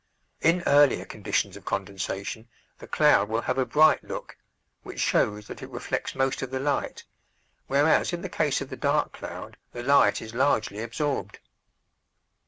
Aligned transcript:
In 0.41 0.63
earlier 0.65 1.05
conditions 1.05 1.55
of 1.55 1.63
condensation 1.63 2.47
the 2.79 2.87
cloud 2.87 3.29
will 3.29 3.41
have 3.41 3.59
a 3.59 3.67
bright 3.67 4.03
look, 4.03 4.35
which 4.81 4.99
shows 4.99 5.45
that 5.45 5.61
it 5.61 5.69
reflects 5.69 6.15
most 6.15 6.41
of 6.41 6.49
the 6.49 6.59
light, 6.59 7.03
whereas 7.67 8.11
in 8.11 8.23
the 8.23 8.27
case 8.27 8.61
of 8.61 8.69
the 8.71 8.75
dark 8.77 9.11
cloud 9.13 9.57
the 9.73 9.83
light 9.83 10.19
is 10.19 10.33
largely 10.33 10.79
absorbed. 10.81 11.37